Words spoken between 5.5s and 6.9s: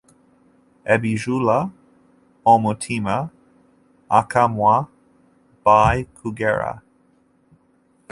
bye koogera.